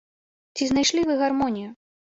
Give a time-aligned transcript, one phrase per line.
[0.57, 1.69] Ці знайшлі вы гармонію?